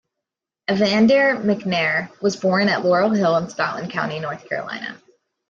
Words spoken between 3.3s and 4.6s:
in Scotland County, North